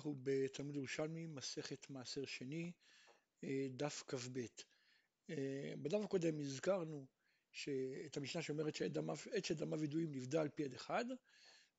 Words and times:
אנחנו 0.00 0.16
בתלמוד 0.22 0.76
ירושלמי, 0.76 1.26
מסכת 1.26 1.90
מעשר 1.90 2.24
שני, 2.24 2.72
אה, 3.44 3.66
דף 3.70 4.02
כ"ב. 4.06 4.38
אה, 5.30 5.72
בדף 5.82 5.98
הקודם 6.04 6.40
הזכרנו 6.40 7.06
את 8.06 8.16
המשנה 8.16 8.42
שאומרת 8.42 8.74
שעת 8.74 9.44
שדמיו 9.44 9.84
ידועים 9.84 10.12
נפדה 10.12 10.40
על 10.40 10.48
פי 10.48 10.64
עד 10.64 10.74
אחד, 10.74 11.04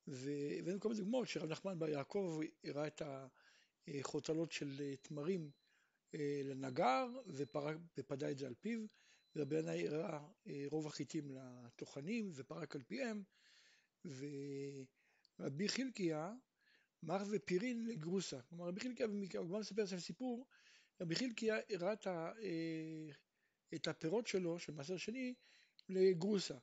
והבאנו 0.08 0.80
כל 0.80 0.90
מיני 0.90 1.02
דוגמאות 1.02 1.28
שרב 1.28 1.52
נחמן 1.52 1.80
בר 1.80 1.90
יעקב 1.90 2.40
הראה 2.64 2.88
את 2.88 3.02
החוצלות 3.88 4.52
של 4.52 4.96
תמרים 5.02 5.52
אה, 6.14 6.42
לנגר 6.44 7.08
ופדה 7.98 8.32
את 8.32 8.38
זה 8.38 8.48
על 8.48 8.56
פיו, 8.56 8.86
ורבי 9.36 9.60
ינאי 9.60 9.88
הראה 9.88 10.28
רוב 10.72 10.88
החיטים 10.88 11.32
לטוחנים 11.32 12.32
ופרק 12.36 12.76
על 12.76 12.84
פיהם, 12.84 13.24
ורבי 14.06 15.70
חלקיה 15.70 16.34
מר 17.04 17.24
ופירין 17.30 17.86
לגרוסה. 17.88 18.42
כלומר 18.42 18.68
רבי 18.68 18.80
חלקיה, 18.80 19.08
בוא 19.42 19.60
נספר 19.60 19.84
עכשיו 19.84 20.02
סיפור, 20.02 20.48
רבי 21.02 21.16
חלקיה 21.16 21.58
הראה 21.70 21.94
אה, 22.08 23.10
את 23.76 23.88
הפירות 23.88 24.28
שלו, 24.28 24.60
של 24.60 24.74
מעשר 24.74 24.98
שני, 24.98 25.34
לגרוסה, 25.90 26.56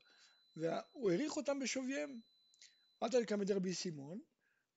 והוא 0.56 1.10
העריך 1.10 1.36
אותם 1.36 1.58
בשוויהם. 1.58 2.20
על 3.00 3.24
כמה 3.26 3.44
דרבי 3.44 3.74
סימון, 3.74 4.20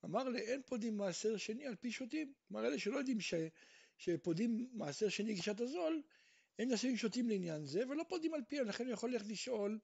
אמר 0.06 0.30
לאין 0.30 0.62
פודים 0.66 0.98
מעשר 0.98 1.38
שני 1.38 1.66
על 1.66 1.76
פי 1.76 1.92
שוטים. 1.92 2.34
כלומר 2.48 2.68
אלה 2.68 2.80
שלא 2.80 2.98
יודעים 2.98 3.22
ש, 3.22 3.34
שפודים 3.98 4.70
מעשר 4.74 5.10
שני 5.10 5.34
גישת 5.34 5.60
הזול, 5.60 6.02
הם 6.60 6.70
נעשים 6.70 6.98
שוטים 6.98 7.30
לעניין 7.30 7.66
זה, 7.66 7.88
ולא 7.90 8.04
פודים 8.10 8.34
על 8.34 8.42
פיהם, 8.48 8.68
לכן 8.68 8.86
הוא 8.86 8.94
יכול 8.94 9.12
ללכת 9.12 9.26
לשאול 9.28 9.80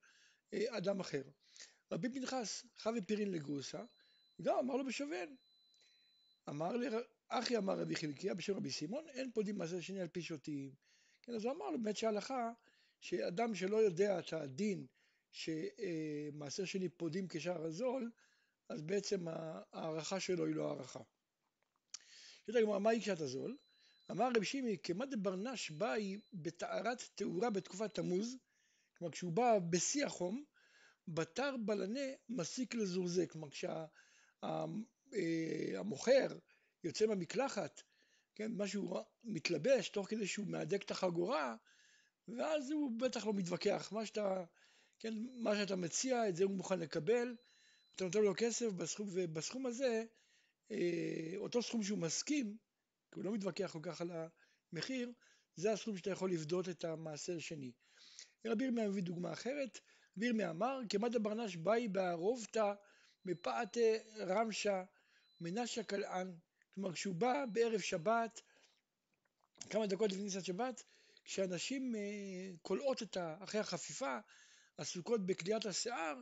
אה, 0.54 0.78
אדם 0.78 1.00
אחר. 1.00 1.24
רבי 1.92 2.10
פנחס 2.10 2.66
חווה 2.78 3.02
פירין 3.02 3.32
לגרוסה, 3.32 3.84
גם 4.42 4.58
אמר 4.58 4.76
לו 4.76 4.86
בשוויין. 4.86 5.36
אמר 6.50 6.76
לי, 6.76 6.88
אחי 7.28 7.58
אמר 7.58 7.80
רבי 7.80 7.96
חלקיה 7.96 8.34
בשם 8.34 8.54
רבי 8.54 8.72
סימון, 8.72 9.10
אין 9.10 9.32
פודים 9.32 9.58
מעשר 9.58 9.80
שני 9.80 10.02
על 10.02 10.08
פי 10.08 10.22
שוטים. 10.22 10.72
כן, 11.22 11.34
אז 11.34 11.46
הוא 11.46 11.54
אמר 11.54 11.70
לו 11.70 11.82
באמת 11.82 11.98
שההלכה, 11.98 12.52
שאדם 13.00 13.56
שלא 13.56 13.78
יודע 13.78 14.20
את 14.20 14.34
הדין 14.34 14.88
שמעשר 15.32 16.66
שני 16.66 16.90
פודים 16.90 17.28
כשער 17.30 17.66
הזול, 17.66 18.12
אז 18.70 18.82
בעצם 18.82 19.28
ההערכה 19.28 20.20
שלו 20.20 20.46
היא 20.46 20.56
לא 20.56 20.68
הערכה. 20.68 21.00
שואלת 22.46 22.68
מה 22.82 22.90
היא 22.90 23.02
קשת 23.02 23.22
הזול? 23.22 23.58
אמר 24.12 24.30
רבי 24.36 24.46
שימי, 24.46 24.78
כמה 24.84 25.06
דברנש 25.06 25.72
בא 25.72 25.92
היא 25.92 26.20
בטהרת 26.34 27.02
תאורה 27.16 27.50
בתקופת 27.50 27.94
תמוז, 27.94 28.38
כלומר 28.98 29.12
כשהוא 29.12 29.32
בא 29.32 29.60
בשיא 29.70 30.06
החום, 30.06 30.44
בתר 31.08 31.56
בלנה 31.58 32.00
מסיק 32.30 32.76
לזורזה, 32.76 33.28
כלומר 33.28 33.50
כשה... 33.50 33.86
אה, 35.14 35.80
המוכר 35.80 36.28
יוצא 36.84 37.06
מהמקלחת, 37.06 37.82
כן, 38.36 38.52
משהו 38.56 39.04
מתלבש 39.24 39.90
תוך 39.90 40.10
כדי 40.10 40.28
שהוא 40.28 40.48
מהדק 40.48 40.84
את 40.84 40.92
החגורה, 40.92 41.56
ואז 42.28 42.72
הוא 42.72 42.92
בטח 43.00 43.26
לא 43.26 43.34
מתווכח, 43.34 43.92
מה 43.92 44.06
שאתה, 44.06 44.44
כן, 45.00 45.14
מה 45.36 45.56
שאתה 45.56 45.76
מציע, 45.76 46.30
את 46.30 46.36
זה 46.36 46.44
הוא 46.44 46.56
מוכן 46.56 46.80
לקבל, 46.80 47.36
אתה 47.96 48.04
נותן 48.06 48.22
לו 48.22 48.34
כסף 48.38 48.66
בסכום, 48.66 49.08
ובסכום 49.12 49.66
הזה, 49.66 50.04
אה, 50.72 51.34
אותו 51.38 51.62
סכום 51.62 51.84
שהוא 51.84 51.98
מסכים, 52.00 52.58
כי 53.12 53.20
הוא 53.20 53.24
לא 53.24 53.32
מתווכח 53.32 53.72
כל 53.72 53.80
כך 53.82 54.02
על 54.02 54.12
המחיר, 54.74 55.12
זה 55.56 55.72
הסכום 55.72 55.98
שאתה 55.98 56.10
יכול 56.10 56.32
לפדות 56.32 56.70
את 56.70 56.84
המעשר 56.86 57.40
שני. 57.40 57.72
רבי 58.48 58.66
ירמיה 58.66 58.90
מביא 58.90 59.04
דוגמה 59.04 59.34
אחרת, 59.34 59.80
רבי 60.18 60.26
ירמיה 60.26 60.50
אמר, 60.50 60.80
כמד 60.90 61.16
הברנש 61.16 61.56
באי 61.56 61.88
בערובתא 61.88 62.74
מפאת 63.26 63.78
רמשה 64.20 64.84
מנשה 65.42 65.84
כלאן, 65.84 66.34
כלומר 66.74 66.94
כשהוא 66.94 67.16
בא 67.16 67.46
בערב 67.52 67.80
שבת, 67.80 68.42
כמה 69.70 69.88
דקות 69.88 70.12
לפני 70.12 70.22
כניסת 70.22 70.46
שבת, 70.46 70.84
כשאנשים 71.24 71.96
כולאות 72.62 73.02
אה, 73.02 73.08
את 73.08 73.18
ה... 73.18 73.38
אחרי 73.44 73.60
החפיפה, 73.62 74.18
עסוקות 74.78 75.26
בקליעת 75.26 75.66
השיער, 75.66 76.22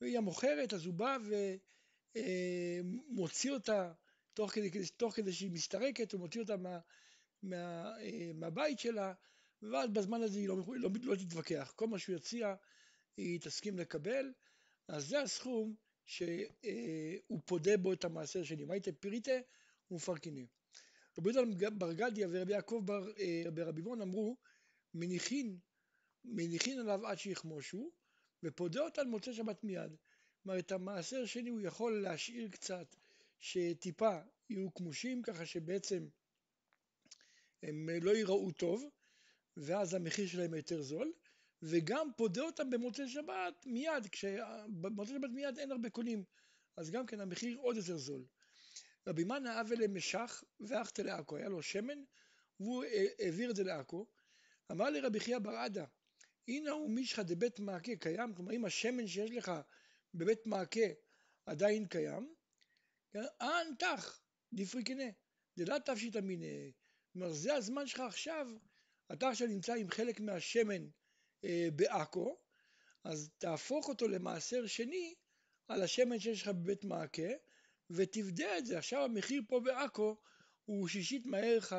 והיא 0.00 0.18
המוכרת, 0.18 0.72
אז 0.72 0.86
הוא 0.86 0.94
בא 0.94 1.18
ומוציא 2.14 3.50
אה, 3.50 3.54
אותה 3.54 3.92
תוך 4.34 4.50
כדי, 4.50 4.70
תוך 4.96 5.14
כדי 5.14 5.32
שהיא 5.32 5.50
מסתרקת, 5.50 6.12
הוא 6.12 6.20
מוציא 6.20 6.40
אותה 6.40 6.56
מה, 6.56 6.78
מה, 7.42 7.92
אה, 8.00 8.30
מהבית 8.34 8.78
שלה, 8.78 9.12
ואז 9.62 9.90
בזמן 9.90 10.22
הזה 10.22 10.38
היא 10.38 10.48
לא, 10.48 10.56
לא, 10.76 10.90
לא 11.02 11.16
תתווכח, 11.16 11.72
כל 11.76 11.86
מה 11.86 11.98
שהוא 11.98 12.16
יציע 12.16 12.54
היא 13.16 13.40
תסכים 13.40 13.78
לקבל, 13.78 14.32
אז 14.88 15.06
זה 15.06 15.20
הסכום 15.20 15.74
שהוא 16.04 17.40
פודה 17.44 17.76
בו 17.76 17.92
את 17.92 18.04
המעשר 18.04 18.42
שני. 18.42 18.64
מה 18.64 18.74
הייתה 18.74 18.92
פיריטה 18.92 19.32
ומפרקיני. 19.90 20.46
רבי 21.18 21.30
יהודה 21.30 21.70
בר 21.70 21.92
גדיה 21.92 22.28
ורבי 22.30 22.52
יעקב 22.52 22.82
בר, 22.84 23.12
אה, 23.18 23.50
ברבי 23.54 23.82
בון 23.82 24.00
אמרו 24.02 24.36
מניחין, 24.94 25.58
מניחין 26.24 26.80
עליו 26.80 27.06
עד 27.06 27.18
שיחמושו 27.18 27.90
ופודה 28.42 28.80
אותן 28.80 29.08
מוצא 29.08 29.32
שבת 29.32 29.64
מיד. 29.64 29.96
כלומר 30.42 30.58
את 30.58 30.72
המעשר 30.72 31.26
שני 31.26 31.50
הוא 31.50 31.60
יכול 31.60 32.02
להשאיר 32.02 32.48
קצת 32.48 32.96
שטיפה 33.38 34.18
יהיו 34.50 34.74
כמושים 34.74 35.22
ככה 35.22 35.46
שבעצם 35.46 36.08
הם 37.62 37.88
לא 38.02 38.10
ייראו 38.10 38.52
טוב 38.52 38.84
ואז 39.56 39.94
המחיר 39.94 40.26
שלהם 40.26 40.54
יותר 40.54 40.82
זול 40.82 41.12
וגם 41.70 42.10
פודה 42.16 42.42
אותם 42.42 42.70
במוצאי 42.70 43.08
שבת 43.08 43.66
מיד, 43.66 44.06
כשבמוצאי 44.12 45.14
שבת 45.14 45.30
מיד 45.30 45.58
אין 45.58 45.72
הרבה 45.72 45.90
קונים, 45.90 46.24
אז 46.76 46.90
גם 46.90 47.06
כן 47.06 47.20
המחיר 47.20 47.58
עוד 47.58 47.76
יותר 47.76 47.96
זול. 47.96 48.24
רבי 49.06 49.24
מנה 49.24 49.60
אב 49.60 49.72
אלה 49.72 49.88
משך 49.88 50.44
ואחת 50.60 50.98
לעכו, 50.98 51.36
היה 51.36 51.48
לו 51.48 51.62
שמן 51.62 52.04
והוא 52.60 52.84
העביר 53.18 53.50
את 53.50 53.56
זה 53.56 53.64
לעכו. 53.64 54.06
אמר 54.72 54.90
לי 54.90 55.00
רבי 55.00 55.20
חייא 55.20 55.38
בר 55.38 55.50
עדה, 55.50 55.84
הנה 56.48 56.70
הוא 56.70 56.90
מישחא 56.90 57.22
דבית 57.22 57.60
מעקה 57.60 57.96
קיים, 57.96 58.34
כלומר 58.34 58.52
אם 58.52 58.64
השמן 58.64 59.06
שיש 59.06 59.30
לך 59.30 59.52
בבית 60.14 60.46
מעקה 60.46 60.86
עדיין 61.46 61.86
קיים, 61.86 62.34
אנתך 63.40 64.20
דפריקנה, 64.52 65.04
דלא 65.56 65.78
תפשיט 65.78 66.16
אמיניה, 66.16 66.70
כלומר 67.12 67.32
זה 67.32 67.54
הזמן 67.54 67.86
שלך 67.86 68.00
עכשיו, 68.00 68.46
אתה 69.12 69.28
עכשיו 69.28 69.48
נמצא 69.48 69.74
עם 69.74 69.90
חלק 69.90 70.20
מהשמן 70.20 70.82
אה, 70.82 71.03
בעכו, 71.76 72.38
אז 73.04 73.30
תהפוך 73.38 73.88
אותו 73.88 74.08
למעשר 74.08 74.66
שני 74.66 75.14
על 75.68 75.82
השמן 75.82 76.18
שיש 76.18 76.42
לך 76.42 76.48
בבית 76.48 76.84
מעקה, 76.84 77.32
ותבדה 77.90 78.58
את 78.58 78.66
זה. 78.66 78.78
עכשיו 78.78 79.04
המחיר 79.04 79.42
פה 79.48 79.60
בעכו 79.60 80.16
הוא 80.64 80.88
שישית 80.88 81.26
מהערך 81.26 81.72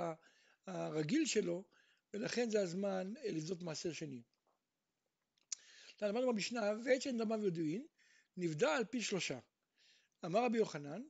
הרגיל 0.68 1.26
שלו, 1.26 1.64
ולכן 2.14 2.50
זה 2.50 2.62
הזמן 2.62 3.14
אה, 3.18 3.32
לבדות 3.32 3.62
מעשר 3.62 3.94
שני. 3.94 4.24
למדנו 6.02 6.34
במשנה, 6.34 6.72
ועת 6.86 7.02
שאין 7.02 7.18
דמיו 7.18 7.48
ידועין, 7.48 7.88
נבדה 8.38 8.76
על 8.76 8.86
פי 8.86 9.02
שלושה. 9.02 9.40
אמר 10.26 10.46
רבי 10.46 10.58
יוחנן, 10.58 11.02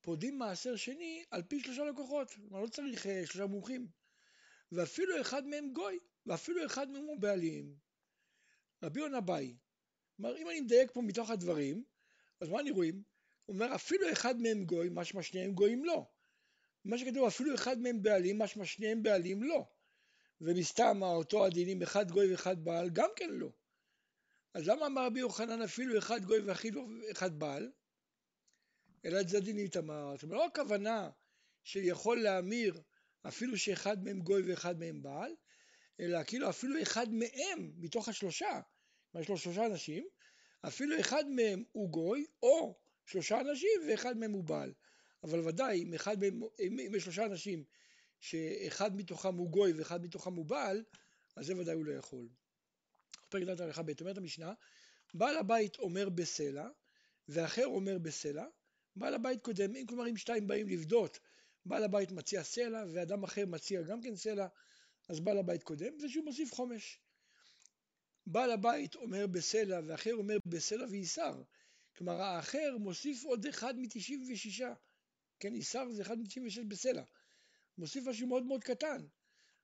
פודים 0.00 0.38
מעשר 0.38 0.76
שני 0.76 1.24
על 1.30 1.42
פי 1.42 1.60
שלושה 1.60 1.84
לקוחות, 1.84 2.30
כלומר 2.30 2.60
לא 2.60 2.66
צריך 2.66 3.06
אה, 3.06 3.26
שלושה 3.26 3.46
מומחים. 3.46 3.86
ואפילו 4.72 5.20
אחד 5.20 5.46
מהם 5.46 5.72
גוי, 5.72 5.98
ואפילו 6.26 6.66
אחד 6.66 6.90
מהם 6.90 7.04
הוא 7.04 7.20
בעלים. 7.20 7.74
רבי 8.82 9.00
יונה 9.00 9.20
באי. 9.20 9.56
כלומר, 10.16 10.36
אם 10.36 10.48
אני 10.48 10.60
מדייק 10.60 10.90
פה 10.90 11.02
מתוך 11.02 11.30
הדברים, 11.30 11.84
אז 12.40 12.48
מה 12.48 12.60
אני 12.60 12.70
רואים? 12.70 13.02
הוא 13.46 13.54
אומר, 13.54 13.74
אפילו 13.74 14.12
אחד 14.12 14.40
מהם 14.40 14.64
גוי, 14.64 14.88
משמע 14.92 15.22
שניהם 15.22 15.52
גויים 15.52 15.84
לא. 15.84 16.06
מה 16.84 16.98
שכתוב, 16.98 17.26
אפילו 17.26 17.54
אחד 17.54 17.78
מהם 17.78 18.02
בעלים, 18.02 18.38
משמע 18.38 18.64
שניהם 18.64 19.02
בעלים 19.02 19.42
לא. 19.42 19.68
ומסתם 20.40 21.02
אותו 21.02 21.46
הדינים, 21.46 21.82
אחד 21.82 22.10
גוי 22.10 22.32
ואחד 22.32 22.64
בעל, 22.64 22.90
גם 22.90 23.08
כן 23.16 23.30
לא. 23.30 23.52
אז 24.54 24.68
למה 24.68 24.86
אמר 24.86 25.06
רבי 25.06 25.20
יוחנן 25.20 25.62
אפילו 25.62 25.98
אחד 25.98 26.24
גוי 26.24 26.40
ואחד 26.40 27.38
בעל? 27.38 27.70
אלא 29.04 29.20
את 29.20 29.28
זה 29.28 29.40
דין 29.40 29.58
איתמר. 29.58 30.12
זאת 30.14 30.22
אומרת, 30.22 30.38
לא 30.38 30.46
הכוונה 30.46 31.10
שיכול 31.64 32.22
להמיר 32.22 32.82
אפילו 33.28 33.56
שאחד 33.56 34.04
מהם 34.04 34.20
גוי 34.20 34.42
ואחד 34.50 34.78
מהם 34.78 35.02
בעל, 35.02 35.34
אלא 36.00 36.24
כאילו 36.24 36.50
אפילו 36.50 36.82
אחד 36.82 37.06
מהם 37.12 37.72
מתוך 37.76 38.08
השלושה, 38.08 38.60
יש 39.14 39.28
לו 39.28 39.38
שלושה 39.38 39.66
אנשים, 39.66 40.06
אפילו 40.62 41.00
אחד 41.00 41.28
מהם 41.28 41.64
הוא 41.72 41.90
גוי, 41.90 42.26
או 42.42 42.78
שלושה 43.06 43.40
אנשים 43.40 43.80
ואחד 43.88 44.16
מהם 44.16 44.32
הוא 44.32 44.44
בעל. 44.44 44.72
אבל 45.22 45.48
ודאי, 45.48 45.82
אם, 45.82 45.94
אחד 45.94 46.20
מהם, 46.20 46.40
אם 46.60 46.94
יש 46.96 47.02
שלושה 47.02 47.26
אנשים 47.26 47.64
שאחד 48.20 48.96
מתוכם 48.96 49.34
הוא 49.34 49.50
גוי 49.50 49.72
ואחד 49.72 50.02
מתוכם 50.02 50.34
הוא 50.34 50.44
בעל, 50.44 50.84
אז 51.36 51.46
זה 51.46 51.56
ודאי 51.56 51.74
הוא 51.74 51.84
לא 51.84 51.92
יכול. 51.92 52.28
פרק 53.28 53.42
דעת 53.42 53.60
הלכה 53.60 53.82
ב' 53.82 53.92
אומרת 54.00 54.18
המשנה, 54.18 54.52
בעל 55.14 55.36
הבית 55.36 55.78
אומר 55.78 56.08
בסלע, 56.08 56.68
ואחר 57.28 57.66
אומר 57.66 57.98
בסלע, 57.98 58.46
בעל 58.96 59.14
הבית 59.14 59.42
קודם, 59.42 59.76
אם 59.76 59.86
כלומר 59.86 60.08
אם 60.08 60.16
שתיים 60.16 60.46
באים 60.46 60.68
לבדות, 60.68 61.18
בעל 61.66 61.84
הבית 61.84 62.12
מציע 62.12 62.42
סלע 62.42 62.84
ואדם 62.92 63.24
אחר 63.24 63.46
מציע 63.46 63.82
גם 63.82 64.00
כן 64.00 64.16
סלע, 64.16 64.46
אז 65.08 65.20
בעל 65.20 65.38
הבית 65.38 65.62
קודם, 65.62 65.98
זה 66.00 66.08
שהוא 66.08 66.24
מוסיף 66.24 66.52
חומש. 66.52 67.00
בעל 68.26 68.50
הבית 68.50 68.94
אומר 68.94 69.26
בסלע 69.26 69.80
ואחר 69.86 70.14
אומר 70.14 70.36
בסלע 70.46 70.86
וייסר. 70.90 71.42
כלומר 71.96 72.22
האחר 72.22 72.76
מוסיף 72.78 73.24
עוד 73.24 73.46
אחד 73.46 73.78
מתשעים 73.78 74.22
ושישה. 74.32 74.74
כן, 75.40 75.54
איסר 75.54 75.90
זה 75.90 76.02
1 76.02 76.16
מ-96 76.16 76.64
בסלע, 76.68 77.02
מוסיף 77.78 78.06
משהו 78.06 78.26
מאוד 78.26 78.42
מאוד 78.42 78.64
קטן. 78.64 79.06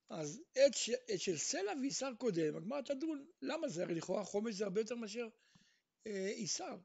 אז 0.09 0.41
עת, 0.55 0.73
ש... 0.73 0.89
עת 1.07 1.19
של 1.19 1.37
סלע 1.37 1.71
ואיסר 1.81 2.13
קודם, 2.17 2.55
הגמרא 2.55 2.81
תדון, 2.81 3.25
למה 3.41 3.69
זה? 3.69 3.83
הרי 3.83 3.95
לכאורה 3.95 4.23
חומש 4.23 4.55
זה 4.55 4.63
הרבה 4.63 4.81
יותר 4.81 4.95
מאשר 4.95 5.27
אה, 6.07 6.27
איסר. 6.27 6.77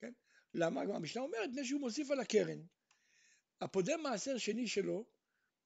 כן? 0.00 0.12
למה? 0.54 0.80
המשנה 0.80 1.22
אומרת, 1.22 1.50
מפני 1.50 1.64
שהוא 1.64 1.80
מוסיף 1.80 2.10
על 2.10 2.20
הקרן. 2.20 2.58
הפודה 3.60 3.96
מעשר 3.96 4.38
שני 4.38 4.68
שלו, 4.68 5.04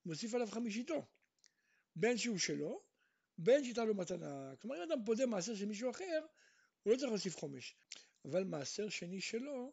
מוסיף 0.06 0.34
עליו 0.34 0.46
חמישיתו. 0.46 1.06
בין 1.96 2.19
שהוא 2.19 2.38
שלו, 2.38 2.82
בין 3.38 3.64
לו 3.76 3.94
מתנה. 3.94 4.54
כלומר, 4.60 4.76
אם 4.76 4.82
אדם 4.82 5.04
פודה 5.04 5.26
מעשר 5.26 5.54
של 5.54 5.66
מישהו 5.66 5.90
אחר, 5.90 6.26
הוא 6.82 6.92
לא 6.92 6.98
צריך 6.98 7.10
להוסיף 7.10 7.36
חומש. 7.36 7.76
אבל 8.25 8.44
מעשר 8.44 8.88
שני 8.88 9.20
שלו, 9.20 9.72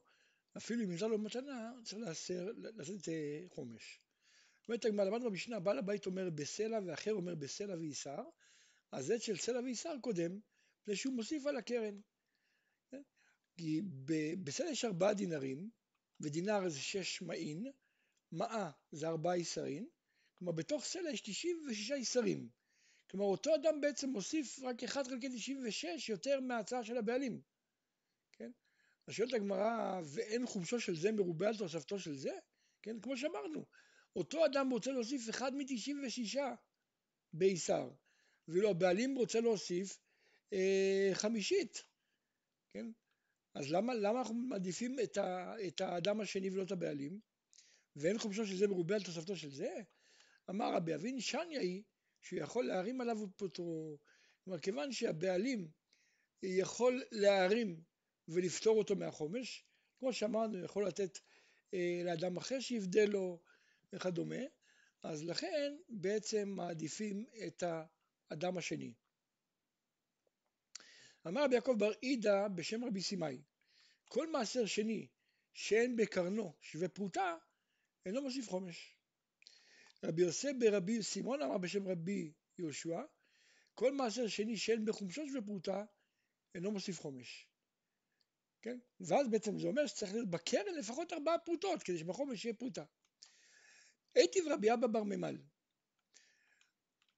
אפילו 0.58 0.84
אם 0.84 0.92
ניתן 0.92 1.10
לו 1.10 1.18
מתנה, 1.18 1.74
צריך 1.84 2.02
לעשר, 2.02 2.52
לעשות 2.58 3.10
אה, 3.10 3.44
חומש. 3.50 4.00
אומרת 4.68 4.86
הגמרא, 4.86 5.06
למדנו 5.06 5.30
במשנה, 5.30 5.60
בעל 5.60 5.78
הבית 5.78 6.06
אומר 6.06 6.30
בסלע 6.30 6.80
ואחר 6.86 7.14
אומר 7.14 7.36
בסלע 7.36 7.76
ואיסר, 7.76 8.24
אז 8.92 9.12
עת 9.12 9.22
של 9.22 9.38
סלע 9.38 9.60
ואיסר 9.60 9.96
קודם, 10.02 10.40
זה 10.86 10.96
שהוא 10.96 11.14
מוסיף 11.14 11.46
על 11.46 11.58
הקרן. 11.58 12.00
כי 13.58 13.82
בסלע 14.44 14.70
יש 14.70 14.86
ארבעה 14.86 15.14
דינרים, 15.14 15.70
ודינר 16.20 16.70
זה 16.70 16.80
שש 16.80 17.22
מעין, 17.22 17.72
מעה 18.32 18.72
זה 18.92 19.08
ארבעה 19.08 19.34
איסרים, 19.34 19.90
כלומר 20.38 20.54
בתוך 20.54 20.86
סלע 20.86 21.12
יש 21.12 21.22
96 21.22 21.92
איסרים. 21.92 22.50
כלומר 23.12 23.26
אותו 23.26 23.56
אדם 23.56 23.82
בעצם 23.82 24.10
מוסיף 24.10 24.60
רק 24.64 24.84
1 24.84 25.08
חלקי 25.08 25.30
96 25.30 26.10
יותר 26.10 26.40
מההצעה 26.40 26.84
של 26.84 26.98
הבעלים. 26.98 27.42
כן? 28.32 28.52
אז 29.08 29.14
שואלת 29.14 29.34
הגמרא, 29.34 30.02
ואין 30.14 30.46
חומשו 30.46 30.80
של 30.80 30.96
זה 30.96 31.12
מרובה 31.12 31.48
על 31.48 31.58
תוספתו 31.58 32.00
של 32.00 32.16
זה? 32.16 32.32
כן, 32.82 33.00
כמו 33.00 33.18
שאמרנו, 33.18 33.66
אותו 34.16 34.46
אדם 34.46 34.70
רוצה 34.70 34.92
להוסיף 34.92 35.30
1 35.30 35.54
מ-96 35.54 36.40
באיסר, 37.34 37.90
ואילו 38.48 38.70
הבעלים 38.70 39.16
רוצה 39.16 39.42
להוסיף 39.42 40.00
אה, 40.54 41.10
חמישית, 41.14 41.84
כן? 42.74 42.86
אז 43.54 43.72
למה, 43.72 43.94
למה 43.94 44.20
אנחנו 44.20 44.36
מעדיפים 44.36 45.00
את, 45.04 45.18
ה, 45.18 45.56
את 45.68 45.82
האדם 45.82 46.22
השני 46.22 46.50
ולא 46.50 46.64
את 46.64 46.72
הבעלים? 46.72 47.20
ואין 47.96 48.18
חומשו 48.18 48.46
של 48.46 48.58
זה 48.58 48.68
מרובה 48.68 48.96
על 48.96 49.04
תוספתו 49.04 49.36
של 49.36 49.52
זה? 49.52 49.74
אמר 50.50 50.74
רבי 50.76 50.96
אבין 50.96 51.20
שניה 51.20 51.62
היא 51.62 51.84
שהוא 52.22 52.40
יכול 52.40 52.66
להרים 52.66 53.02
עליו 53.02 53.18
ופוטרו. 53.22 53.98
כלומר, 54.44 54.60
כיוון 54.60 54.92
שהבעלים 54.92 55.68
יכול 56.44 57.04
להרים 57.12 57.82
ולפטור 58.28 58.78
אותו 58.78 58.96
מהחומש, 58.96 59.66
כמו 60.00 60.14
שאמרנו, 60.14 60.66
יכול 60.66 60.88
לתת 60.88 61.20
אה, 61.74 62.02
לאדם 62.06 62.38
אחר 62.38 62.60
שיבדה 62.60 63.06
לו 63.06 63.42
וכדומה, 63.94 64.42
אז 65.04 65.24
לכן 65.24 65.78
בעצם 65.90 66.50
מעדיפים 66.50 67.26
את 67.48 67.64
האדם 67.64 68.58
השני. 68.58 68.94
אמר 71.28 71.44
רבי 71.44 71.56
יעקב 71.56 71.76
בר 71.80 71.92
עידה 72.02 72.48
בשם 72.48 72.86
רבי 72.86 73.02
סימאי, 73.02 73.42
כל 74.06 74.32
מעשר 74.32 74.66
שני 74.66 75.08
שאין 75.54 75.96
בקרנו 75.96 76.54
שווה 76.62 76.90
פרוטה, 76.90 77.38
אינו 78.06 78.22
מוסיף 78.22 78.50
חומש. 78.50 79.01
רבי 80.04 80.22
יוסף 80.22 80.52
ברבי 80.60 81.04
סימון 81.04 81.42
אמר 81.42 81.58
בשם 81.58 81.88
רבי 81.88 82.32
יהושע, 82.58 83.02
כל 83.74 83.94
מעשר 83.94 84.28
שני 84.28 84.58
שאין 84.58 84.86
בחומשו 84.86 85.28
שווה 85.28 85.42
פרוטה, 85.42 85.86
אינו 86.56 86.72
מוסיף 86.72 87.00
חומש. 87.00 87.48
כן? 88.62 88.80
ואז 89.00 89.28
בעצם 89.30 89.60
זה 89.60 89.68
אומר 89.68 89.88
שצריך 89.88 90.14
להיות 90.14 90.30
בקרן 90.30 90.76
לפחות 90.80 91.14
ארבעה 91.14 91.38
פרוטות, 91.38 91.84
כדי 91.84 91.98
שבחומש 91.98 92.46
יהיה 92.46 92.54
פרוטה. 92.54 92.84
היטיב 94.16 94.48
רבי 94.48 94.74
אבא 94.74 94.88
בר 94.88 95.04
ממל, 95.04 95.38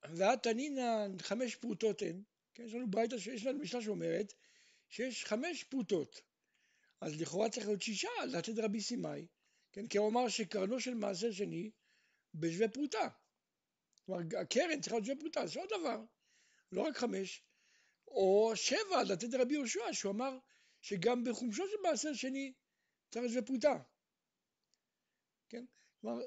והתנינן 0.03 1.11
חמש 1.19 1.55
פרוטות 1.55 2.01
הן, 2.01 2.23
כן? 2.53 2.63
יש 2.63 2.73
לנו 2.73 2.91
ברייתא, 2.91 3.15
יש 3.15 3.45
לנו 3.45 3.59
משנה 3.59 3.81
שאומרת 3.81 4.33
שיש 4.89 5.25
חמש 5.25 5.63
פרוטות, 5.63 6.21
אז 7.01 7.21
לכאורה 7.21 7.49
צריך 7.49 7.65
להיות 7.67 7.81
שישה, 7.81 8.09
לתת 8.27 8.53
רבי 8.57 8.81
סימאי, 8.81 9.27
כן? 9.71 9.87
כי 9.87 9.97
הוא 9.97 10.09
אמר 10.09 10.29
שקרנו 10.29 10.79
של 10.79 10.93
מעשר 10.93 11.31
שני 11.31 11.71
בשווה 12.33 12.67
פרוטה. 12.67 13.09
כלומר, 14.05 14.21
הקרן 14.41 14.81
צריכה 14.81 14.95
להיות 14.95 15.05
שווה 15.05 15.19
פרוטה, 15.19 15.47
זה 15.47 15.59
עוד 15.59 15.69
דבר, 15.79 16.03
לא 16.71 16.81
רק 16.81 16.97
חמש. 16.97 17.43
או 18.07 18.51
שבע, 18.55 19.03
לתת 19.09 19.27
לרבי 19.33 19.53
יהושע, 19.53 19.93
שהוא 19.93 20.11
אמר 20.11 20.37
שגם 20.81 21.23
בחומשו 21.23 21.63
של 21.67 21.77
מעשר 21.83 22.13
שני 22.13 22.53
צריך 23.11 23.29
שווה 23.29 23.41
פרוטה. 23.41 23.79
כן? 25.49 25.65
כלומר, 26.01 26.21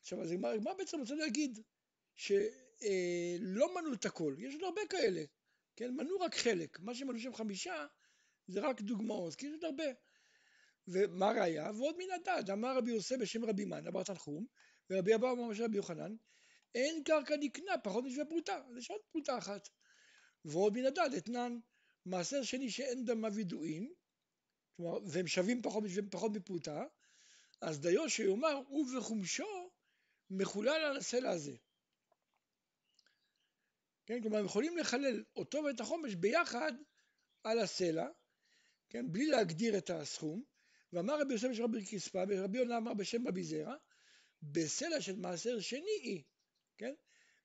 עכשיו, 0.00 0.22
אז 0.22 0.32
הגמרא 0.32 0.74
בעצם 0.78 1.00
רוצה 1.00 1.14
להגיד 1.14 1.58
שלא 2.14 3.66
אה, 3.66 3.74
מנו 3.74 3.94
את 3.94 4.04
הכל, 4.04 4.34
יש 4.38 4.54
עוד 4.54 4.62
הרבה 4.62 4.80
כאלה, 4.90 5.24
כן? 5.76 5.94
מנו 5.94 6.20
רק 6.20 6.34
חלק, 6.34 6.80
מה 6.80 6.94
שמנו 6.94 7.18
שם 7.18 7.34
חמישה 7.34 7.86
זה 8.46 8.60
רק 8.60 8.80
דוגמאות, 8.80 9.34
כי 9.34 9.46
יש 9.46 9.52
עוד 9.52 9.64
הרבה. 9.64 9.84
ומה 10.92 11.30
ראיה? 11.30 11.70
ועוד 11.76 11.96
מן 11.98 12.10
הדעת, 12.20 12.50
אמר 12.50 12.76
רבי 12.76 12.90
יוסף 12.90 13.16
בשם 13.20 13.44
רבי 13.44 13.64
מנה 13.64 13.90
בר 13.90 14.02
תנחום, 14.02 14.46
ורבי 14.90 15.14
אבא 15.14 15.30
אמר 15.30 15.48
בשם 15.50 15.64
רבי 15.64 15.76
יוחנן, 15.76 16.16
אין 16.74 17.02
קרקע 17.04 17.34
נקנה 17.40 17.78
פחות 17.84 18.04
משווה 18.04 18.24
פרוטה, 18.24 18.62
אז 18.70 18.76
יש 18.76 18.90
עוד 18.90 19.00
פרוטה 19.12 19.38
אחת. 19.38 19.68
ועוד 20.44 20.72
מן 20.78 20.86
הדעת 20.86 21.14
אתנן 21.16 21.58
מעשר 22.06 22.42
שני 22.42 22.70
שאין 22.70 23.04
דמה 23.04 23.28
וידועים, 23.34 23.92
כלומר, 24.76 24.98
והם 25.06 25.26
שווים 25.26 25.62
פחות, 25.62 25.84
פחות 26.10 26.32
מפרוטה, 26.32 26.84
אז 27.60 27.80
דיו 27.80 28.10
שיאמר 28.10 28.60
ובחומשו 28.70 29.70
מחולל 30.30 30.68
על 30.68 30.96
הסלע 30.96 31.30
הזה. 31.30 31.56
כן, 34.06 34.22
כלומר 34.22 34.38
הם 34.38 34.44
יכולים 34.44 34.78
לחלל 34.78 35.24
אותו 35.36 35.58
ואת 35.64 35.80
החומש 35.80 36.14
ביחד 36.14 36.72
על 37.44 37.58
הסלע, 37.58 38.08
כן, 38.88 39.12
בלי 39.12 39.26
להגדיר 39.26 39.78
את 39.78 39.90
הסכום, 39.90 40.44
ואמר 40.92 41.20
רבי 41.20 41.32
יוסף 41.32 41.48
של 41.52 41.62
רבי 41.62 41.86
כספה, 41.86 42.22
ורבי 42.28 42.58
יונה 42.58 42.76
אמר 42.76 42.94
בשם 42.94 43.28
רבי 43.28 43.44
זרע, 43.44 43.74
בסלע 44.42 45.00
של 45.00 45.16
מעשר 45.16 45.60
שני 45.60 45.98
היא, 46.02 46.22
כן? 46.78 46.94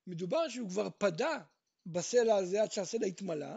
מדובר 0.06 0.48
שהוא 0.48 0.68
כבר 0.68 0.88
פדה 0.98 1.42
בסלע 1.86 2.36
הזה 2.36 2.62
עד 2.62 2.72
שהסלע 2.72 3.06
התמלא, 3.06 3.56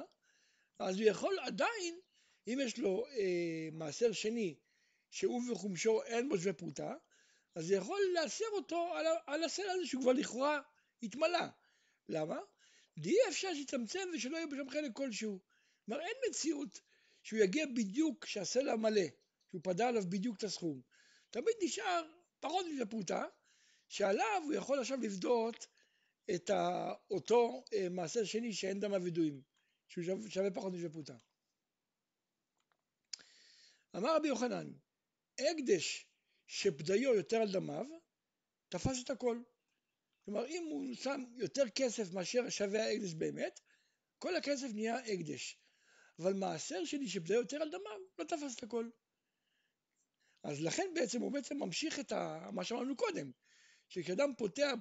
אז 0.80 1.00
הוא 1.00 1.06
יכול 1.06 1.40
עדיין, 1.40 2.00
אם 2.48 2.60
יש 2.64 2.78
לו 2.78 3.06
אה, 3.06 3.70
מעשר 3.72 4.12
שני 4.12 4.56
שהוא 5.12 5.52
וחומשו 5.52 6.04
אין 6.04 6.30
בו 6.30 6.38
שווה 6.38 6.54
פרוטה, 6.54 6.94
אז 7.56 7.72
הוא 7.72 7.78
יכול 7.78 8.00
לאסר 8.14 8.46
אותו 8.52 8.94
על, 8.94 9.06
על 9.28 9.44
הסלע 9.44 9.72
הזה 9.72 9.88
שהוא 9.88 10.02
כבר 10.02 10.12
לכאורה 10.12 10.62
התמלא. 11.04 11.46
למה? 12.10 12.40
די 12.98 13.16
אפשר 13.30 13.54
שיצמצם 13.54 14.10
ושלא 14.14 14.38
יהיה 14.38 14.48
בשם 14.48 14.70
חלק 14.70 14.92
כלשהו. 14.94 15.40
כלומר 15.86 16.02
אין 16.02 16.16
מציאות 16.30 16.82
שהוא 17.24 17.40
יגיע 17.40 17.66
בדיוק 17.66 18.26
כשהסלע 18.26 18.76
מלא. 18.76 19.02
שהוא 19.50 19.62
פדה 19.64 19.88
עליו 19.88 20.04
בדיוק 20.10 20.38
את 20.38 20.44
הסכום. 20.44 20.82
תמיד 21.30 21.56
נשאר 21.64 22.04
פחות 22.40 22.66
מזה 22.66 22.86
פרוטה, 22.86 23.26
שעליו 23.88 24.42
הוא 24.44 24.54
יכול 24.54 24.80
עכשיו 24.80 24.98
לבדות 25.02 25.68
את 26.36 26.50
אותו 27.12 27.64
אה, 27.74 27.90
מעשר 27.90 28.24
שני 28.24 28.54
שאין 28.54 28.80
דם 28.80 28.94
הווידויים, 28.94 29.42
שהוא 29.88 30.04
שווה, 30.30 30.52
פחות 30.52 30.74
מזה 30.74 30.90
פרוטה. 30.90 31.18
אמר 33.96 34.16
רבי 34.16 34.28
יוחנן, 34.28 34.72
הקדש 35.40 36.08
שפדיו 36.48 37.16
יותר 37.16 37.38
על 37.38 37.52
דמיו, 37.52 37.86
תפס 38.70 39.04
את 39.04 39.10
הכל. 39.10 39.42
כלומר, 40.26 40.48
אם 40.48 40.68
הוא 40.72 40.96
שם 40.96 41.24
יותר 41.36 41.70
כסף 41.76 42.14
מאשר 42.14 42.50
שווה 42.50 42.86
ההקדש 42.86 43.14
באמת, 43.14 43.60
כל 44.20 44.36
הכסף 44.36 44.68
נהיה 44.74 44.98
הקדש. 44.98 45.60
אבל 46.20 46.34
מעשר 46.34 46.86
שלי 46.86 47.08
שפדיו 47.10 47.40
יותר 47.40 47.62
על 47.62 47.70
דמיו, 47.70 48.00
לא 48.20 48.24
תפס 48.24 48.56
את 48.56 48.64
הכל. 48.64 48.90
אז 50.48 50.62
לכן 50.62 50.88
בעצם 50.96 51.22
הוא 51.22 51.32
בעצם 51.32 51.58
ממשיך 51.58 52.00
את 52.00 52.12
ה, 52.12 52.50
מה 52.54 52.64
שאמרנו 52.64 52.96
קודם, 52.96 53.32
שכשאדם 53.90 54.34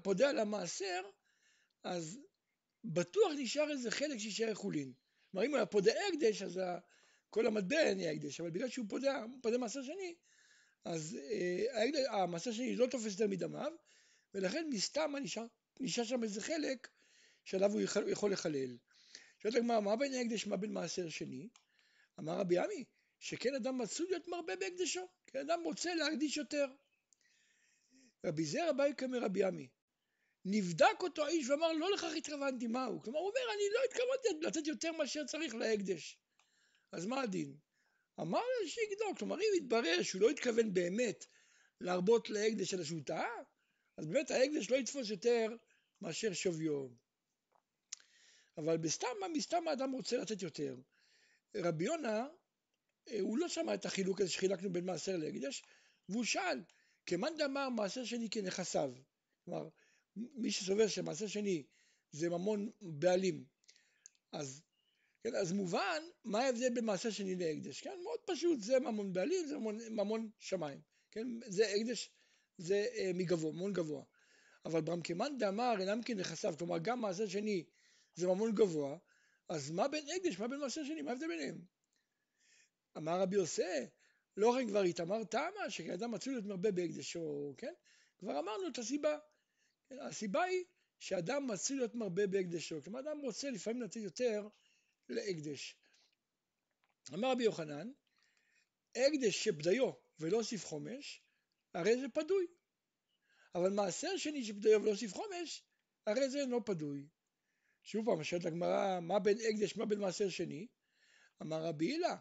פודה, 0.02 0.30
על 0.30 0.38
המעשר, 0.38 1.02
אז 1.84 2.18
בטוח 2.84 3.32
נשאר 3.38 3.70
איזה 3.70 3.90
חלק 3.90 4.18
שישאר 4.18 4.54
חולין. 4.54 4.92
כלומר 5.30 5.46
אם 5.46 5.50
הוא 5.50 5.56
היה 5.56 5.66
פודה 5.66 5.92
הקדש, 6.08 6.42
אז 6.42 6.60
כל 7.30 7.46
המטבע 7.46 7.94
נהיה 7.94 8.12
הקדש, 8.12 8.40
אבל 8.40 8.50
בגלל 8.50 8.68
שהוא 8.68 8.86
פודה, 8.88 9.24
פודה 9.42 9.58
מעשר 9.58 9.82
שני, 9.82 10.14
אז 10.84 11.18
אה, 11.30 12.22
המעשר 12.22 12.52
שני 12.52 12.76
לא 12.76 12.86
תופס 12.86 13.12
יותר 13.12 13.26
מדמיו, 13.26 13.72
ולכן 14.34 14.66
מסתם 14.70 15.12
נשאר, 15.22 15.46
נשאר 15.80 16.04
שם 16.04 16.22
איזה 16.22 16.40
חלק 16.40 16.88
שעליו 17.44 17.72
הוא 17.72 17.80
יכול, 17.80 18.08
יכול 18.08 18.32
לחלל. 18.32 18.76
שואלת 19.42 19.56
הגמרא, 19.56 19.80
מה 19.80 19.96
בין 19.96 20.14
הקדש, 20.14 20.46
מה 20.46 20.56
בין 20.56 20.72
מעשר 20.72 21.08
שני? 21.08 21.48
אמר 22.18 22.38
רבי 22.38 22.58
עמי, 22.58 22.84
שכן 23.18 23.54
אדם 23.54 23.78
מצוי 23.78 24.06
להיות 24.06 24.28
מרבה 24.28 24.56
בהקדשו, 24.56 25.08
כי 25.36 25.40
אדם 25.40 25.60
רוצה 25.64 25.94
להקדיש 25.94 26.36
יותר. 26.36 26.66
רבי 28.26 28.44
זרע 28.44 28.72
בייקה 28.72 29.06
מרבי 29.06 29.44
עמי, 29.44 29.68
נבדק 30.44 31.02
אותו 31.02 31.26
האיש 31.26 31.48
ואמר 31.48 31.72
לא 31.72 31.90
לכך 31.94 32.12
התכוונתי 32.16 32.66
מהו, 32.66 33.02
כלומר 33.02 33.18
הוא 33.18 33.28
אומר 33.28 33.40
אני 33.54 33.62
לא 33.74 33.80
התכוונתי 33.84 34.46
לתת 34.46 34.66
יותר 34.66 34.92
מאשר 34.92 35.24
צריך 35.24 35.54
להקדש. 35.54 36.18
אז 36.92 37.06
מה 37.06 37.22
הדין? 37.22 37.56
אמר 38.20 38.38
לה 38.38 38.68
שיגדול, 38.68 39.16
כלומר 39.18 39.36
אם 39.36 39.62
יתברר 39.62 40.02
שהוא 40.02 40.22
לא 40.22 40.30
התכוון 40.30 40.74
באמת 40.74 41.26
להרבות 41.80 42.30
להקדש 42.30 42.74
אלא 42.74 42.84
שהוא 42.84 43.00
טעה, 43.06 43.42
אז 43.96 44.06
באמת 44.06 44.30
ההקדש 44.30 44.70
לא 44.70 44.76
יתפוס 44.76 45.10
יותר 45.10 45.56
מאשר 46.00 46.32
שוויו. 46.32 46.88
אבל 48.58 48.76
בסתם, 48.76 49.08
מסתם 49.32 49.68
האדם 49.68 49.92
רוצה 49.92 50.16
לתת 50.16 50.42
יותר. 50.42 50.76
רבי 51.56 51.84
יונה, 51.84 52.26
הוא 53.20 53.38
לא 53.38 53.48
שמע 53.48 53.74
את 53.74 53.86
החילוק 53.86 54.20
הזה 54.20 54.30
שחילקנו 54.30 54.72
בין 54.72 54.84
מעשר 54.84 55.16
להקדש, 55.16 55.62
והוא 56.08 56.24
שאל, 56.24 56.62
כמאן 57.06 57.36
דאמר 57.38 57.68
מעשר 57.68 58.04
שני 58.04 58.30
כנכסיו, 58.30 58.92
כלומר, 59.44 59.68
מי 60.16 60.50
שסובר 60.50 60.88
שמעשר 60.88 61.26
שני 61.26 61.66
זה 62.12 62.28
ממון 62.28 62.70
בעלים, 62.80 63.44
אז, 64.32 64.62
כן, 65.22 65.34
אז 65.34 65.52
מובן 65.52 66.02
מה 66.24 66.40
ההבדל 66.40 66.74
בין 66.74 66.84
מעשר 66.84 67.10
שני 67.10 67.34
להקדש, 67.34 67.80
כן, 67.80 67.98
מאוד 68.02 68.20
פשוט, 68.26 68.60
זה 68.60 68.80
ממון 68.80 69.12
בעלים, 69.12 69.46
זה 69.46 69.58
ממון, 69.58 69.78
ממון 69.90 70.30
שמיים, 70.38 70.80
כן, 71.10 71.26
זה 71.46 71.66
הקדש, 71.68 72.10
זה 72.58 72.86
אה, 72.94 73.10
מגבוה, 73.14 73.52
ממון 73.52 73.72
גבוה, 73.72 74.04
אבל 74.64 74.80
ברמקמן 74.80 75.38
דאמר 75.38 75.74
אינם 75.80 76.02
כנכסיו, 76.02 76.54
כלומר 76.58 76.78
גם 76.78 77.00
מעשר 77.00 77.26
שני 77.26 77.64
זה 78.14 78.26
ממון 78.26 78.54
גבוה, 78.54 78.98
אז 79.48 79.70
מה 79.70 79.88
בין 79.88 80.04
הקדש, 80.16 80.38
מה 80.38 80.48
בין 80.48 80.60
מעשר 80.60 80.84
שני, 80.84 81.02
מה 81.02 81.10
ההבדל 81.10 81.26
ביניהם? 81.28 81.60
אמר 82.96 83.20
רבי 83.20 83.36
יוסף, 83.36 83.88
לא 84.36 84.48
רק 84.48 84.66
כבר 84.68 84.82
התאמר 84.82 85.24
טעמה, 85.24 85.70
שכאדם 85.70 86.10
מצוי 86.10 86.32
להיות 86.32 86.46
מרבה 86.46 86.70
בהקדשו, 86.70 87.54
כן? 87.58 87.72
כבר 88.18 88.38
אמרנו 88.38 88.68
את 88.68 88.78
הסיבה. 88.78 89.18
כן? 89.88 89.98
הסיבה 90.00 90.42
היא 90.42 90.64
שאדם 90.98 91.46
מצוי 91.46 91.76
להיות 91.76 91.94
מרבה 91.94 92.26
בהקדשו. 92.26 92.82
כלומר, 92.82 93.00
אדם 93.00 93.20
רוצה 93.20 93.50
לפעמים 93.50 93.82
לתת 93.82 93.96
יותר 93.96 94.48
להקדש. 95.08 95.76
אמר 97.14 97.30
רבי 97.30 97.44
יוחנן, 97.44 97.90
הקדש 98.90 99.44
שבדיו 99.44 99.92
ולא 100.20 100.36
הוסיף 100.36 100.64
חומש, 100.64 101.22
הרי 101.74 102.00
זה 102.00 102.08
פדוי. 102.08 102.46
אבל 103.54 103.70
מעשר 103.70 104.16
שני 104.16 104.44
שבדיו 104.44 104.82
ולא 104.82 104.90
הוסיף 104.90 105.14
חומש, 105.14 105.64
הרי 106.06 106.30
זה 106.30 106.40
אינו 106.40 106.64
פדוי. 106.64 107.08
שוב 107.82 108.06
פעם, 108.06 108.24
שואלת 108.24 108.44
הגמרא, 108.44 109.00
מה 109.00 109.18
בין 109.18 109.38
הקדש, 109.48 109.76
מה 109.76 109.86
בין 109.86 109.98
מעשר 109.98 110.28
שני? 110.28 110.66
אמר 111.42 111.64
רבי 111.64 111.86
הילה, 111.86 112.16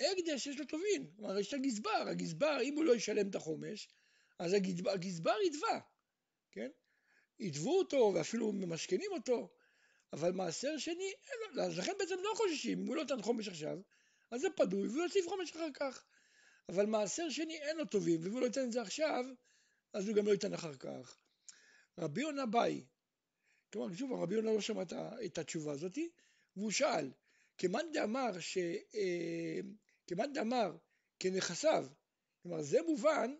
הקדש 0.00 0.46
יש 0.46 0.58
לו 0.58 0.64
טובין, 0.64 1.10
כלומר 1.16 1.38
יש 1.38 1.48
את 1.48 1.54
הגזבר, 1.54 2.04
הגזבר 2.08 2.58
אם 2.62 2.74
הוא 2.74 2.84
לא 2.84 2.96
ישלם 2.96 3.30
את 3.30 3.34
החומש, 3.34 3.88
אז 4.38 4.52
הגזבר, 4.52 4.90
הגזבר 4.90 5.34
יתבע, 5.46 5.78
כן? 6.50 6.70
יתבעו 7.38 7.78
אותו 7.78 8.12
ואפילו 8.14 8.52
ממשכנים 8.52 9.10
אותו, 9.12 9.50
אבל 10.12 10.32
מעשר 10.32 10.78
שני, 10.78 11.12
אז 11.60 11.78
לכן 11.78 11.92
בעצם 11.98 12.16
לא 12.22 12.32
חוששים, 12.36 12.80
אם 12.80 12.86
הוא 12.86 12.96
לא 12.96 13.04
נתן 13.04 13.22
חומש 13.22 13.48
עכשיו, 13.48 13.78
אז 14.30 14.40
זה 14.40 14.48
פדוי 14.56 14.88
והוא 14.88 15.02
יוסיף 15.02 15.26
חומש 15.28 15.50
אחר 15.50 15.68
כך. 15.74 16.04
אבל 16.68 16.86
מעשר 16.86 17.30
שני 17.30 17.58
אין 17.58 17.76
לו 17.76 17.84
טובים, 17.84 18.20
ואם 18.22 18.32
הוא 18.32 18.40
לא 18.40 18.46
ייתן 18.46 18.64
את 18.64 18.72
זה 18.72 18.82
עכשיו, 18.82 19.24
אז 19.92 20.08
הוא 20.08 20.16
גם 20.16 20.26
לא 20.26 20.32
ייתן 20.32 20.54
אחר 20.54 20.74
כך. 20.74 21.16
רבי 21.98 22.20
יונה 22.20 22.46
באי, 22.46 22.84
כלומר 23.72 23.94
שוב 23.94 24.12
רבי 24.12 24.34
יונה 24.34 24.52
לא 24.52 24.60
שמע 24.60 24.82
את 25.24 25.38
התשובה 25.38 25.72
הזאתי, 25.72 26.10
והוא 26.56 26.70
שאל, 26.70 27.10
כמאן 27.62 27.86
דאמר 27.92 28.40
ש... 28.40 28.58
אה, 28.94 29.60
כמאן 30.06 30.32
דאמר 30.32 30.76
כנכסיו, 31.18 31.86
כלומר 32.42 32.62
זה 32.62 32.82
מובן, 32.82 33.34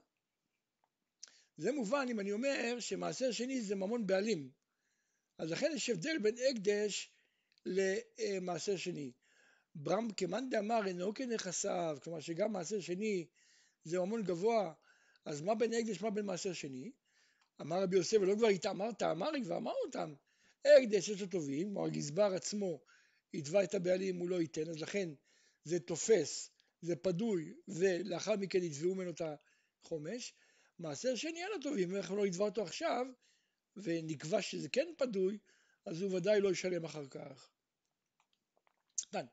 זה 1.57 1.73
מובן 1.73 2.07
אם 2.11 2.21
אני 2.21 2.33
אומר 2.33 2.77
שמעשר 2.81 3.33
שני 3.33 3.63
זה 3.63 3.75
ממון 3.75 4.07
בעלים, 4.07 4.51
אז 5.39 5.51
לכן 5.51 5.71
יש 5.75 5.91
הבדל 5.91 6.19
בין 6.19 6.35
הקדש 6.51 7.13
למעשר 7.67 8.77
שני. 8.77 9.13
ברם 9.75 10.09
כמאן 10.17 10.51
דאמר 10.51 10.87
אינו 10.87 11.15
כנכסיו, 11.15 11.99
כלומר 12.05 12.21
שגם 12.21 12.53
מעשר 12.53 12.81
שני 12.81 13.27
זה 13.85 13.99
ממון 13.99 14.23
גבוה, 14.23 14.73
אז 15.25 15.41
מה 15.41 15.55
בין 15.55 15.73
הקדש 15.73 16.03
מה 16.03 16.11
בין 16.11 16.27
מעשר 16.27 16.53
שני? 16.53 16.93
אמר 17.61 17.83
רבי 17.83 17.97
יוסף 17.97 18.17
ולא 18.21 18.35
כבר 18.35 18.49
התאמרת, 18.49 19.03
אמר 19.03 19.31
כבר 19.45 19.57
אמרנו 19.57 19.79
אותם, 19.87 20.15
הקדש 20.61 21.09
יש 21.09 21.21
לו 21.21 21.27
טובים, 21.27 21.73
כלומר 21.73 21.87
הגזבר 21.87 22.33
עצמו 22.37 22.81
יתבע 23.33 23.65
את 23.65 23.75
הבעלים 23.75 24.17
הוא 24.17 24.29
לא 24.29 24.41
ייתן, 24.41 24.69
אז 24.69 24.81
לכן 24.81 25.09
זה 25.65 25.81
תופס, 25.81 26.51
זה 26.81 26.97
פדוי, 26.97 27.55
ולאחר 27.69 28.37
מכן 28.37 28.63
יתבעו 28.63 28.95
ממנו 28.95 29.11
את 29.11 29.23
החומש. 29.85 30.35
מעשר 30.79 31.15
שני 31.17 31.43
אין 31.43 31.51
לו 31.51 31.63
טובים, 31.63 31.91
אם 31.91 31.97
אנחנו 31.97 32.17
לא 32.17 32.27
יתבע 32.27 32.45
אותו 32.45 32.63
עכשיו, 32.63 33.07
ונקבע 33.77 34.43
שזה 34.43 34.69
כן 34.69 34.87
פדוי, 34.99 35.39
אז 35.87 36.03
הוא 36.03 36.17
ודאי 36.17 36.41
לא 36.41 36.53
ישלם 36.53 36.85
אחר 36.85 37.09
כך. 37.09 37.51
כאן, 39.13 39.27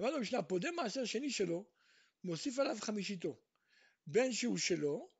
למדנו 0.00 0.16
במשנה, 0.16 0.42
פודה 0.42 0.70
מעשר 0.70 1.04
שני 1.04 1.30
שלו, 1.30 1.64
מוסיף 2.24 2.58
עליו 2.58 2.76
חמישיתו, 2.80 3.40
בין 4.06 4.32
שהוא 4.32 4.58
שלו, 4.58 5.10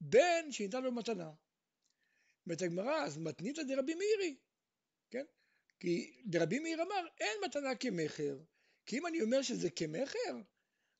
בין 0.00 0.52
שניתן 0.52 0.82
לו 0.82 0.92
מתנה. 0.92 1.30
אומרת 2.46 2.62
הגמרא, 2.62 3.04
אז 3.04 3.18
מתנית 3.18 3.58
דרבי 3.58 3.94
מאירי, 3.94 4.36
כן? 5.10 5.24
כי 5.82 6.22
דרבי 6.24 6.58
מאיר 6.58 6.82
אמר, 6.82 7.06
אין 7.20 7.38
מתנה 7.44 7.74
כמכר, 7.74 8.38
כי 8.86 8.98
אם 8.98 9.06
אני 9.06 9.22
אומר 9.22 9.42
שזה 9.42 9.70
כמכר, 9.70 10.40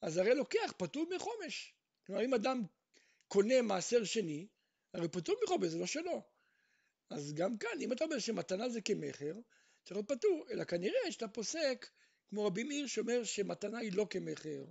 אז 0.00 0.16
הרי 0.16 0.34
לוקח 0.34 0.72
פטור 0.76 1.06
מחומש. 1.16 1.74
כלומר, 2.06 2.24
אם 2.24 2.34
אדם 2.34 2.62
קונה 3.28 3.62
מעשר 3.62 4.04
שני, 4.04 4.46
הרי 4.94 5.08
פטור 5.08 5.36
מחומש, 5.44 5.68
זה 5.68 5.78
לא 5.78 5.86
שלו. 5.86 6.22
אז 7.10 7.34
גם 7.34 7.58
כאן, 7.58 7.70
אם 7.80 7.92
אתה 7.92 8.04
אומר 8.04 8.18
שמתנה 8.18 8.68
זה 8.68 8.80
כמכר, 8.80 9.32
צריך 9.84 9.96
להיות 9.96 10.08
פטור, 10.08 10.46
אלא 10.50 10.64
כנראה 10.64 11.12
שאתה 11.12 11.28
פוסק, 11.28 11.90
כמו 12.28 12.46
רבי 12.46 12.64
מאיר 12.64 12.86
שאומר 12.86 13.24
שמתנה 13.24 13.78
היא 13.78 13.92
לא 13.92 14.06
כמכר. 14.10 14.64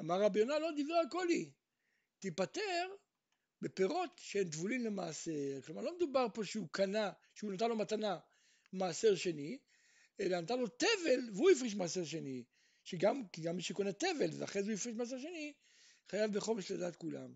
אמר 0.00 0.22
רבי 0.22 0.40
יונה, 0.40 0.58
לא 0.58 0.70
דברי 0.76 0.98
הכל 1.06 1.28
היא, 1.28 1.50
תיפטר 2.18 2.88
בפירות 3.62 4.10
שהן 4.16 4.50
טבולים 4.50 4.84
למעשר. 4.84 5.60
כלומר, 5.66 5.82
לא 5.82 5.96
מדובר 5.96 6.26
פה 6.34 6.44
שהוא 6.44 6.68
קנה, 6.72 7.12
שהוא 7.34 7.52
נתן 7.52 7.68
לו 7.68 7.76
מתנה 7.76 8.18
מעשר 8.72 9.14
שני, 9.14 9.58
אלא 10.20 10.40
נתן 10.40 10.58
לו 10.58 10.66
תבל 10.66 11.30
והוא 11.34 11.50
הפריש 11.50 11.74
מעשר 11.74 12.04
שני. 12.04 12.44
שגם, 12.84 13.22
כי 13.32 13.42
גם 13.42 13.56
מי 13.56 13.62
שקונה 13.62 13.92
תבל 13.92 14.30
ואחרי 14.38 14.62
זה 14.62 14.70
הוא 14.70 14.76
הפריש 14.78 14.96
מעשר 14.96 15.18
שני, 15.18 15.52
חייב 16.10 16.32
בחומש 16.32 16.70
לדעת 16.70 16.96
כולם. 16.96 17.34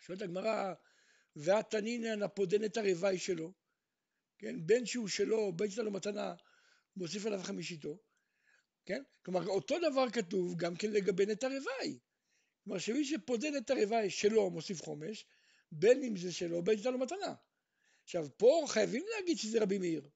שואלת 0.00 0.22
הגמרא, 0.22 0.74
והתנינן 1.36 2.22
הפודן 2.22 2.64
את 2.64 2.76
הרוואי 2.76 3.18
שלו, 3.18 3.52
כן, 4.38 4.66
בין 4.66 4.86
שהוא 4.86 5.08
שלו, 5.08 5.52
בין 5.52 5.70
שלה 5.70 5.84
לו 5.84 5.90
מתנה, 5.90 6.34
מוסיף 6.96 7.26
עליו 7.26 7.40
חמישיתו, 7.42 7.98
כן? 8.86 9.02
כלומר, 9.22 9.46
אותו 9.46 9.74
דבר 9.90 10.10
כתוב 10.10 10.56
גם 10.56 10.76
כן 10.76 10.90
לגבי 10.90 11.26
נטע 11.26 11.48
רוואי. 11.48 11.98
כלומר, 12.64 12.78
שמי 12.78 13.04
שפודן 13.04 13.56
את 13.56 13.70
הרוואי 13.70 14.10
שלו 14.10 14.50
מוסיף 14.50 14.82
חומש, 14.82 15.26
בין 15.72 16.02
אם 16.02 16.16
זה 16.16 16.32
שלו, 16.32 16.62
בין 16.62 16.78
שלה 16.78 16.90
לו 16.90 16.98
מתנה. 16.98 17.34
עכשיו, 18.08 18.26
פה 18.36 18.64
חייבים 18.68 19.04
להגיד 19.16 19.38
שזה 19.38 19.62
רבי 19.62 19.78
מאיר, 19.78 20.08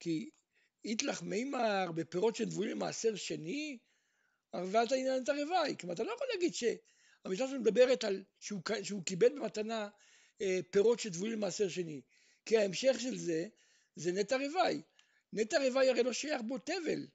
כי 0.00 0.30
איתלך 0.84 1.22
מימר 1.22 1.92
בפירות 1.94 2.36
שדבויים 2.36 2.76
למעשר 2.76 3.16
שני, 3.16 3.78
ואל 4.54 4.88
תעניין 4.88 5.22
את 5.22 5.28
הרוואי. 5.28 5.76
כלומר, 5.80 5.94
אתה 5.94 6.02
לא 6.02 6.12
יכול 6.12 6.26
להגיד 6.34 6.54
שהמשנה 6.54 7.46
שלנו 7.48 7.60
מדברת 7.60 8.04
על 8.04 8.24
שהוא, 8.40 8.60
שהוא 8.82 9.04
קיבל 9.04 9.28
במתנה 9.28 9.88
אה, 10.40 10.58
פירות 10.70 11.00
שדבויים 11.00 11.32
למעשר 11.34 11.68
שני, 11.68 12.00
כי 12.44 12.56
ההמשך 12.56 12.96
של 13.00 13.18
זה, 13.18 13.46
זה 13.96 14.12
נטע 14.12 14.36
רוואי. 14.36 14.82
נטע 15.32 15.58
רוואי 15.58 15.88
הרי 15.88 16.02
לא 16.02 16.12
שייך 16.12 16.40
בו 16.42 16.58
תבל, 16.58 17.06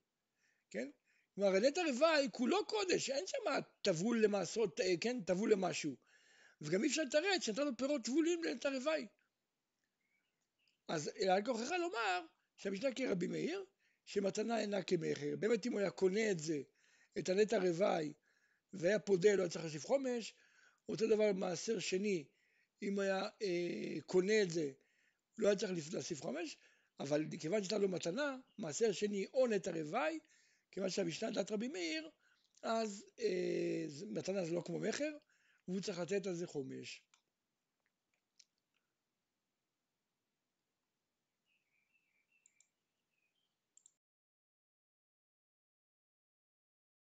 כן? 0.69 0.89
כלומר, 1.35 1.59
נטע 1.59 1.81
רוואי 1.91 2.27
כולו 2.31 2.65
קודש, 2.65 3.09
אין 3.09 3.27
שם 3.27 3.61
טבול 3.81 4.23
למעשרות, 4.23 4.79
אה, 4.79 4.93
כן, 5.01 5.21
טבול 5.21 5.51
למשהו. 5.51 5.95
וגם 6.61 6.83
אי 6.83 6.89
אפשר 6.89 7.01
לתרץ 7.03 7.43
שנתן 7.43 7.65
לו 7.65 7.77
פירות 7.77 8.03
טבולים 8.03 8.43
לנטע 8.43 8.69
רוואי. 8.69 9.07
אז 10.87 11.11
על 11.29 11.45
כוחך 11.45 11.71
לומר 11.79 12.21
שהמשנה 12.57 12.93
כרבי 12.93 13.27
מאיר, 13.27 13.65
שמתנה 14.05 14.59
אינה 14.59 14.83
כמכר. 14.83 15.35
באמת 15.39 15.65
אם 15.65 15.71
הוא 15.71 15.79
היה 15.79 15.89
קונה 15.89 16.31
את 16.31 16.39
זה, 16.39 16.61
את 17.17 17.29
הנטע 17.29 17.57
רוואי, 17.57 18.13
והיה 18.73 18.99
פודה, 18.99 19.35
לא 19.35 19.41
היה 19.41 19.49
צריך 19.49 19.65
להוסיף 19.65 19.85
חומש, 19.85 20.33
אותו 20.89 21.07
דבר 21.07 21.33
מעשר 21.33 21.79
שני, 21.79 22.25
אם 22.81 22.99
היה 22.99 23.29
אה, 23.41 23.97
קונה 24.05 24.41
את 24.41 24.51
זה, 24.51 24.71
לא 25.37 25.47
היה 25.47 25.55
צריך 25.55 25.71
להוסיף 25.93 26.21
חומש, 26.21 26.57
אבל 26.99 27.25
כיוון 27.39 27.59
שהייתה 27.59 27.77
לו 27.77 27.87
מתנה, 27.87 28.37
מעשר 28.57 28.91
שני 28.91 29.25
או 29.33 29.47
נטע 29.47 29.71
רוואי, 29.71 30.19
כיוון 30.71 30.89
שהמשנה 30.89 31.31
דת 31.31 31.51
רבי 31.51 31.67
מאיר, 31.67 32.09
אז 32.61 33.05
אה, 33.19 33.85
מתנה 34.09 34.45
זה 34.45 34.51
לא 34.51 34.61
כמו 34.65 34.79
מכר, 34.79 35.11
והוא 35.67 35.81
צריך 35.81 35.99
לתת 35.99 36.27
על 36.27 36.35
זה 36.35 36.47
חומש. 36.47 37.01